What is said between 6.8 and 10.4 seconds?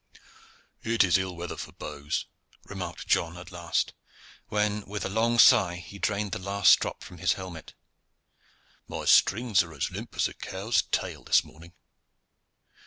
from his helmet. "My strings are as limp as a